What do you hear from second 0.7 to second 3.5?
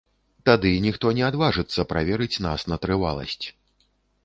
ніхто не адважыцца праверыць нас на трываласць.